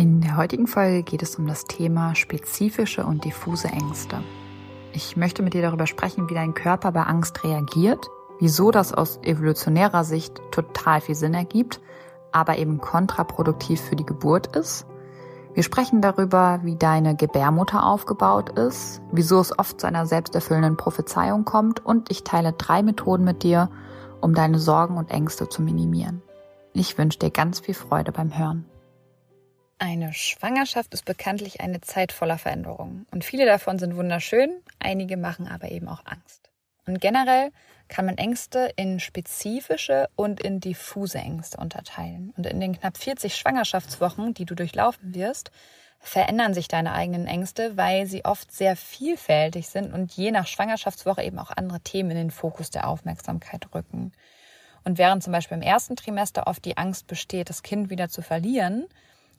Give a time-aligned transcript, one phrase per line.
[0.00, 4.22] In der heutigen Folge geht es um das Thema spezifische und diffuse Ängste.
[4.94, 9.18] Ich möchte mit dir darüber sprechen, wie dein Körper bei Angst reagiert, wieso das aus
[9.22, 11.82] evolutionärer Sicht total viel Sinn ergibt,
[12.32, 14.86] aber eben kontraproduktiv für die Geburt ist.
[15.52, 21.44] Wir sprechen darüber, wie deine Gebärmutter aufgebaut ist, wieso es oft zu einer selbsterfüllenden Prophezeiung
[21.44, 23.68] kommt und ich teile drei Methoden mit dir,
[24.22, 26.22] um deine Sorgen und Ängste zu minimieren.
[26.72, 28.64] Ich wünsche dir ganz viel Freude beim Hören.
[29.82, 33.06] Eine Schwangerschaft ist bekanntlich eine Zeit voller Veränderungen.
[33.12, 36.50] Und viele davon sind wunderschön, einige machen aber eben auch Angst.
[36.86, 37.50] Und generell
[37.88, 42.34] kann man Ängste in spezifische und in diffuse Ängste unterteilen.
[42.36, 45.50] Und in den knapp 40 Schwangerschaftswochen, die du durchlaufen wirst,
[45.98, 51.22] verändern sich deine eigenen Ängste, weil sie oft sehr vielfältig sind und je nach Schwangerschaftswoche
[51.22, 54.12] eben auch andere Themen in den Fokus der Aufmerksamkeit rücken.
[54.84, 58.20] Und während zum Beispiel im ersten Trimester oft die Angst besteht, das Kind wieder zu
[58.20, 58.86] verlieren,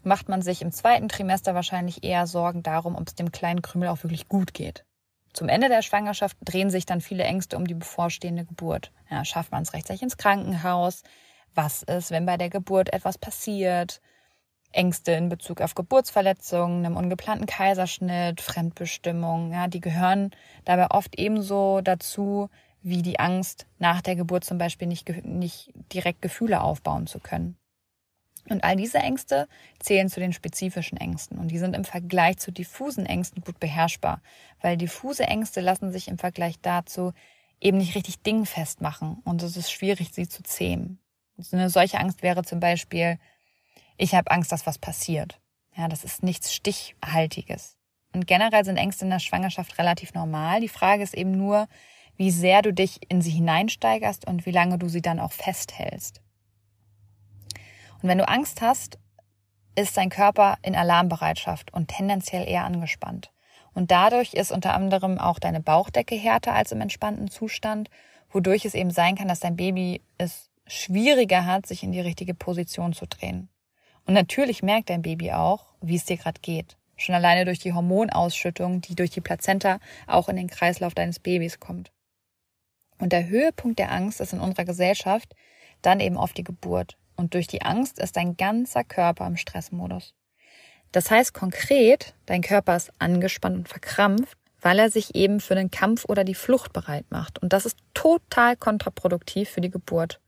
[0.03, 3.89] macht man sich im zweiten Trimester wahrscheinlich eher Sorgen darum, ob es dem kleinen Krümel
[3.89, 4.85] auch wirklich gut geht.
[5.33, 8.91] Zum Ende der Schwangerschaft drehen sich dann viele Ängste um die bevorstehende Geburt.
[9.09, 11.03] Ja, schafft man es rechtzeitig ins Krankenhaus?
[11.53, 14.01] Was ist, wenn bei der Geburt etwas passiert?
[14.73, 20.31] Ängste in Bezug auf Geburtsverletzungen, einem ungeplanten Kaiserschnitt, Fremdbestimmung, ja, die gehören
[20.63, 22.49] dabei oft ebenso dazu,
[22.81, 27.57] wie die Angst, nach der Geburt zum Beispiel nicht, nicht direkt Gefühle aufbauen zu können.
[28.49, 29.47] Und all diese Ängste
[29.79, 34.21] zählen zu den spezifischen Ängsten und die sind im Vergleich zu diffusen Ängsten gut beherrschbar,
[34.61, 37.13] weil diffuse Ängste lassen sich im Vergleich dazu
[37.59, 40.99] eben nicht richtig dingfest machen und es ist schwierig, sie zu zähmen.
[41.37, 43.19] So eine solche Angst wäre zum Beispiel,
[43.97, 45.39] ich habe Angst, dass was passiert.
[45.75, 47.77] Ja, das ist nichts Stichhaltiges.
[48.13, 50.59] Und generell sind Ängste in der Schwangerschaft relativ normal.
[50.59, 51.67] Die Frage ist eben nur,
[52.17, 56.21] wie sehr du dich in sie hineinsteigerst und wie lange du sie dann auch festhältst.
[58.01, 58.97] Und wenn du Angst hast,
[59.75, 63.31] ist dein Körper in Alarmbereitschaft und tendenziell eher angespannt.
[63.73, 67.89] Und dadurch ist unter anderem auch deine Bauchdecke härter als im entspannten Zustand,
[68.29, 72.33] wodurch es eben sein kann, dass dein Baby es schwieriger hat, sich in die richtige
[72.33, 73.49] Position zu drehen.
[74.05, 76.77] Und natürlich merkt dein Baby auch, wie es dir gerade geht.
[76.97, 81.59] Schon alleine durch die Hormonausschüttung, die durch die Plazenta auch in den Kreislauf deines Babys
[81.59, 81.91] kommt.
[82.99, 85.33] Und der Höhepunkt der Angst ist in unserer Gesellschaft
[85.81, 86.97] dann eben oft die Geburt.
[87.21, 90.15] Und durch die Angst ist dein ganzer Körper im Stressmodus.
[90.91, 95.69] Das heißt konkret, dein Körper ist angespannt und verkrampft, weil er sich eben für den
[95.69, 97.39] Kampf oder die Flucht bereit macht.
[97.39, 100.19] Und das ist total kontraproduktiv für die Geburt.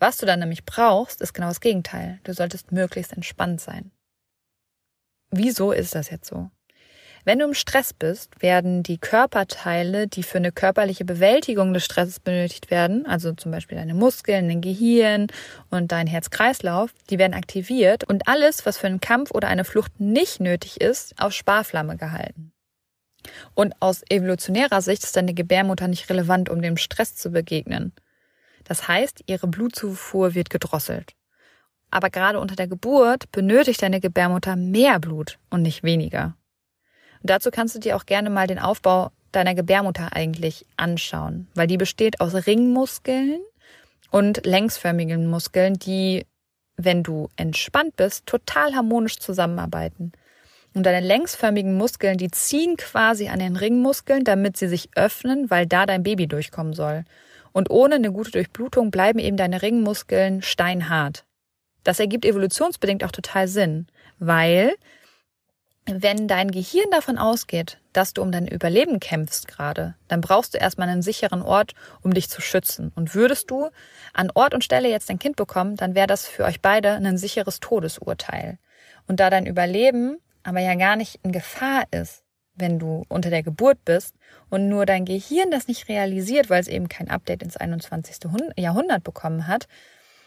[0.00, 2.18] Was du dann nämlich brauchst, ist genau das Gegenteil.
[2.24, 3.92] Du solltest möglichst entspannt sein.
[5.30, 6.50] Wieso ist das jetzt so?
[7.26, 12.20] Wenn du im Stress bist, werden die Körperteile, die für eine körperliche Bewältigung des Stresses
[12.20, 15.26] benötigt werden, also zum Beispiel deine Muskeln, dein Gehirn
[15.68, 19.98] und dein Herz-Kreislauf, die werden aktiviert und alles, was für einen Kampf oder eine Flucht
[19.98, 22.52] nicht nötig ist, auf Sparflamme gehalten.
[23.54, 27.92] Und aus evolutionärer Sicht ist deine Gebärmutter nicht relevant, um dem Stress zu begegnen.
[28.62, 31.14] Das heißt, ihre Blutzufuhr wird gedrosselt.
[31.90, 36.36] Aber gerade unter der Geburt benötigt deine Gebärmutter mehr Blut und nicht weniger.
[37.22, 41.66] Und dazu kannst du dir auch gerne mal den Aufbau deiner Gebärmutter eigentlich anschauen, weil
[41.66, 43.40] die besteht aus Ringmuskeln
[44.10, 46.26] und längsförmigen Muskeln, die,
[46.76, 50.12] wenn du entspannt bist, total harmonisch zusammenarbeiten.
[50.74, 55.66] Und deine längsförmigen Muskeln, die ziehen quasi an den Ringmuskeln, damit sie sich öffnen, weil
[55.66, 57.04] da dein Baby durchkommen soll.
[57.52, 61.24] Und ohne eine gute Durchblutung bleiben eben deine Ringmuskeln steinhart.
[61.82, 63.86] Das ergibt evolutionsbedingt auch total Sinn,
[64.18, 64.74] weil
[65.86, 70.58] wenn dein Gehirn davon ausgeht, dass du um dein Überleben kämpfst gerade, dann brauchst du
[70.58, 72.92] erstmal einen sicheren Ort, um dich zu schützen.
[72.94, 73.70] Und würdest du
[74.12, 77.18] an Ort und Stelle jetzt ein Kind bekommen, dann wäre das für euch beide ein
[77.18, 78.58] sicheres Todesurteil.
[79.06, 82.22] Und da dein Überleben aber ja gar nicht in Gefahr ist,
[82.54, 84.14] wenn du unter der Geburt bist
[84.48, 88.18] und nur dein Gehirn das nicht realisiert, weil es eben kein Update ins 21.
[88.56, 89.66] Jahrhundert bekommen hat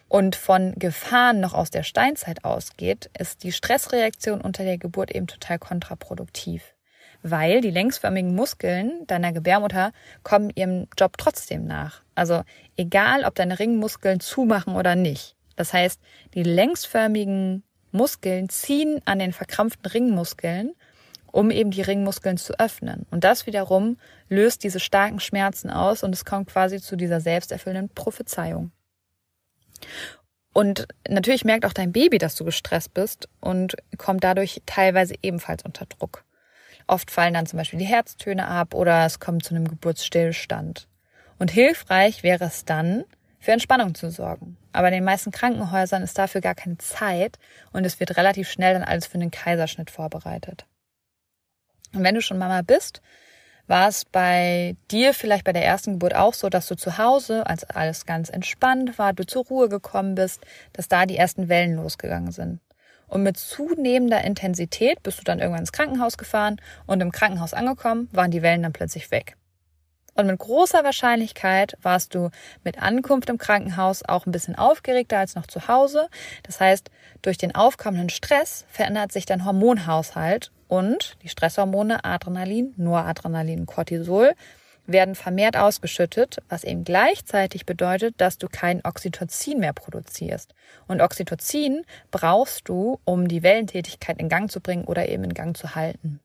[0.09, 5.27] und von Gefahren noch aus der Steinzeit ausgeht, ist die Stressreaktion unter der Geburt eben
[5.27, 6.75] total kontraproduktiv.
[7.21, 9.91] Weil die längsförmigen Muskeln deiner Gebärmutter
[10.23, 12.01] kommen ihrem Job trotzdem nach.
[12.15, 12.43] Also
[12.75, 15.35] egal, ob deine Ringmuskeln zumachen oder nicht.
[15.55, 16.01] Das heißt,
[16.33, 20.73] die längsförmigen Muskeln ziehen an den verkrampften Ringmuskeln
[21.31, 23.05] um eben die Ringmuskeln zu öffnen.
[23.11, 23.97] Und das wiederum
[24.29, 28.71] löst diese starken Schmerzen aus und es kommt quasi zu dieser selbsterfüllenden Prophezeiung.
[30.53, 35.63] Und natürlich merkt auch dein Baby, dass du gestresst bist und kommt dadurch teilweise ebenfalls
[35.63, 36.25] unter Druck.
[36.87, 40.87] Oft fallen dann zum Beispiel die Herztöne ab oder es kommt zu einem Geburtsstillstand.
[41.37, 43.05] Und hilfreich wäre es dann,
[43.39, 44.57] für Entspannung zu sorgen.
[44.73, 47.39] Aber in den meisten Krankenhäusern ist dafür gar keine Zeit
[47.71, 50.65] und es wird relativ schnell dann alles für einen Kaiserschnitt vorbereitet.
[51.93, 53.01] Und wenn du schon Mama bist,
[53.69, 57.45] war es bei dir vielleicht bei der ersten Geburt auch so, dass du zu Hause,
[57.45, 60.41] als alles ganz entspannt war, du zur Ruhe gekommen bist,
[60.73, 62.59] dass da die ersten Wellen losgegangen sind.
[63.07, 66.57] Und mit zunehmender Intensität bist du dann irgendwann ins Krankenhaus gefahren
[66.87, 69.35] und im Krankenhaus angekommen, waren die Wellen dann plötzlich weg.
[70.15, 72.29] Und mit großer Wahrscheinlichkeit warst du
[72.63, 76.09] mit Ankunft im Krankenhaus auch ein bisschen aufgeregter als noch zu Hause.
[76.43, 76.89] Das heißt,
[77.21, 84.33] durch den aufkommenden Stress verändert sich dein Hormonhaushalt und die Stresshormone Adrenalin, Noradrenalin, Cortisol
[84.91, 90.53] werden vermehrt ausgeschüttet, was eben gleichzeitig bedeutet, dass du kein Oxytocin mehr produzierst.
[90.87, 95.55] Und Oxytocin brauchst du, um die Wellentätigkeit in Gang zu bringen oder eben in Gang
[95.55, 96.19] zu halten.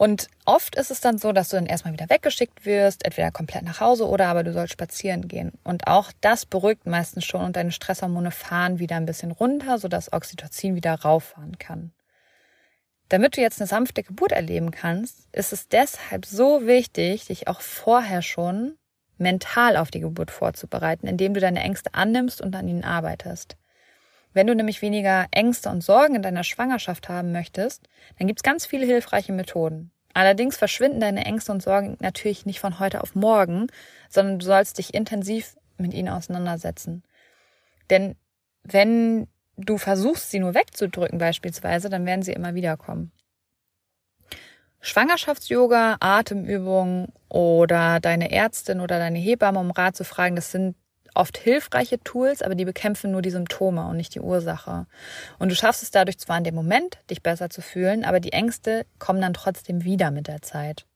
[0.00, 3.64] Und oft ist es dann so, dass du dann erstmal wieder weggeschickt wirst, entweder komplett
[3.64, 5.52] nach Hause oder aber du sollst spazieren gehen.
[5.62, 10.10] Und auch das beruhigt meistens schon und deine Stresshormone fahren wieder ein bisschen runter, sodass
[10.10, 11.92] Oxytocin wieder rauffahren kann.
[13.10, 17.60] Damit du jetzt eine sanfte Geburt erleben kannst, ist es deshalb so wichtig, dich auch
[17.60, 18.78] vorher schon
[19.18, 23.58] mental auf die Geburt vorzubereiten, indem du deine Ängste annimmst und an ihnen arbeitest.
[24.32, 27.88] Wenn du nämlich weniger Ängste und Sorgen in deiner Schwangerschaft haben möchtest,
[28.18, 29.90] dann gibt's ganz viele hilfreiche Methoden.
[30.12, 33.68] Allerdings verschwinden deine Ängste und Sorgen natürlich nicht von heute auf morgen,
[34.08, 37.02] sondern du sollst dich intensiv mit ihnen auseinandersetzen.
[37.90, 38.16] Denn
[38.62, 43.12] wenn du versuchst, sie nur wegzudrücken beispielsweise, dann werden sie immer wieder kommen.
[44.80, 50.74] Schwangerschafts-Yoga, Atemübungen oder deine Ärztin oder deine Hebamme um Rat zu fragen, das sind
[51.14, 54.86] oft hilfreiche Tools, aber die bekämpfen nur die Symptome und nicht die Ursache.
[55.38, 58.32] Und du schaffst es dadurch zwar in dem Moment, dich besser zu fühlen, aber die
[58.32, 60.86] Ängste kommen dann trotzdem wieder mit der Zeit.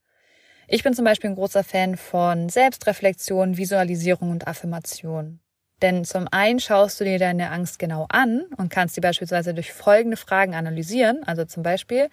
[0.67, 5.41] Ich bin zum Beispiel ein großer Fan von Selbstreflexion, Visualisierung und Affirmation.
[5.83, 9.73] Denn zum einen schaust du dir deine Angst genau an und kannst sie beispielsweise durch
[9.73, 11.23] folgende Fragen analysieren.
[11.25, 12.09] Also zum Beispiel,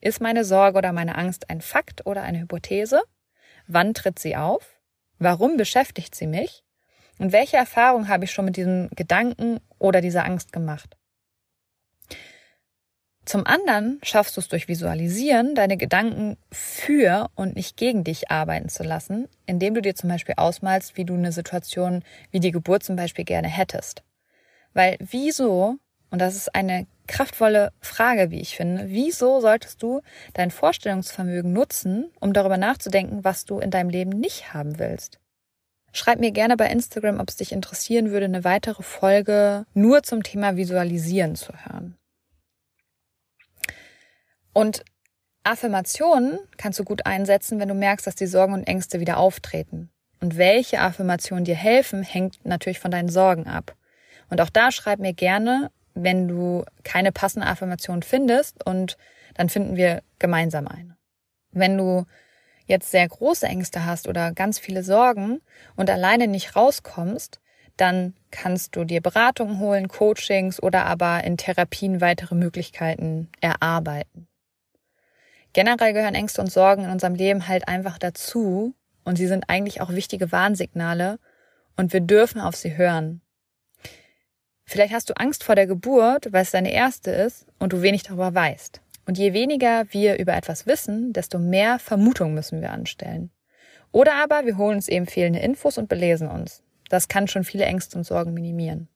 [0.00, 3.02] ist meine Sorge oder meine Angst ein Fakt oder eine Hypothese?
[3.66, 4.78] Wann tritt sie auf?
[5.18, 6.64] Warum beschäftigt sie mich?
[7.18, 10.96] Und welche Erfahrung habe ich schon mit diesem Gedanken oder dieser Angst gemacht?
[13.28, 18.70] Zum anderen schaffst du es durch Visualisieren, deine Gedanken für und nicht gegen dich arbeiten
[18.70, 22.84] zu lassen, indem du dir zum Beispiel ausmalst, wie du eine Situation wie die Geburt
[22.84, 24.02] zum Beispiel gerne hättest.
[24.72, 25.76] Weil wieso,
[26.10, 30.00] und das ist eine kraftvolle Frage, wie ich finde, wieso solltest du
[30.32, 35.20] dein Vorstellungsvermögen nutzen, um darüber nachzudenken, was du in deinem Leben nicht haben willst?
[35.92, 40.22] Schreib mir gerne bei Instagram, ob es dich interessieren würde, eine weitere Folge nur zum
[40.22, 41.96] Thema Visualisieren zu hören.
[44.52, 44.84] Und
[45.44, 49.90] Affirmationen kannst du gut einsetzen, wenn du merkst, dass die Sorgen und Ängste wieder auftreten.
[50.20, 53.76] Und welche Affirmationen dir helfen, hängt natürlich von deinen Sorgen ab.
[54.30, 58.96] Und auch da schreib mir gerne, wenn du keine passende Affirmation findest und
[59.34, 60.96] dann finden wir gemeinsam eine.
[61.52, 62.04] Wenn du
[62.68, 65.40] jetzt sehr große Ängste hast oder ganz viele Sorgen
[65.74, 67.40] und alleine nicht rauskommst,
[67.76, 74.28] dann kannst du dir Beratungen holen, Coachings oder aber in Therapien weitere Möglichkeiten erarbeiten.
[75.54, 79.80] Generell gehören Ängste und Sorgen in unserem Leben halt einfach dazu und sie sind eigentlich
[79.80, 81.18] auch wichtige Warnsignale
[81.76, 83.22] und wir dürfen auf sie hören.
[84.64, 88.02] Vielleicht hast du Angst vor der Geburt, weil es deine erste ist und du wenig
[88.02, 88.82] darüber weißt.
[89.08, 93.30] Und je weniger wir über etwas wissen, desto mehr Vermutungen müssen wir anstellen.
[93.90, 96.62] Oder aber wir holen uns eben fehlende Infos und belesen uns.
[96.90, 98.88] Das kann schon viele Ängste und Sorgen minimieren.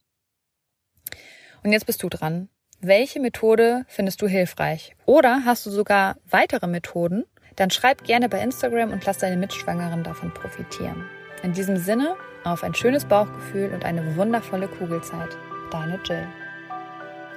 [1.64, 2.50] Und jetzt bist du dran.
[2.83, 4.95] Welche Methode findest du hilfreich?
[5.07, 7.25] Oder hast du sogar weitere Methoden?
[7.57, 11.07] Dann schreib gerne bei Instagram und lass deine Mitschwangeren davon profitieren.
[11.42, 15.31] In diesem Sinne, auf ein schönes Bauchgefühl und eine wundervolle Kugelzeit.
[15.71, 16.26] Deine Jill.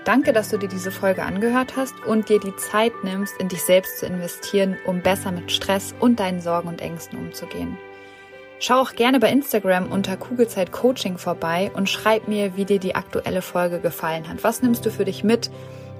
[0.05, 3.63] Danke, dass du dir diese Folge angehört hast und dir die Zeit nimmst, in dich
[3.63, 7.75] selbst zu investieren, um besser mit Stress und deinen Sorgen und Ängsten umzugehen.
[8.59, 12.95] Schau auch gerne bei Instagram unter Kugelzeit Coaching vorbei und schreib mir, wie dir die
[12.95, 14.43] aktuelle Folge gefallen hat.
[14.43, 15.49] Was nimmst du für dich mit?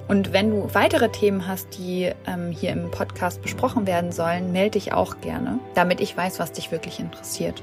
[0.08, 4.78] Und wenn du weitere Themen hast, die ähm, hier im Podcast besprochen werden sollen, melde
[4.78, 7.60] dich auch gerne, damit ich weiß, was dich wirklich interessiert.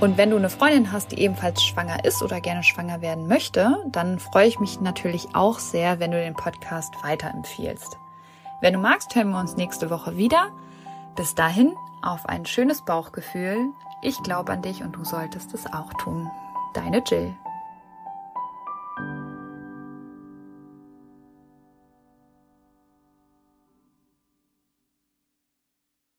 [0.00, 3.76] Und wenn du eine Freundin hast, die ebenfalls schwanger ist oder gerne schwanger werden möchte,
[3.86, 7.98] dann freue ich mich natürlich auch sehr, wenn du den Podcast weiterempfiehlst.
[8.62, 10.48] Wenn du magst, hören wir uns nächste Woche wieder.
[11.16, 13.58] Bis dahin auf ein schönes Bauchgefühl.
[14.00, 16.30] Ich glaube an dich und du solltest es auch tun.
[16.72, 17.34] Deine Jill.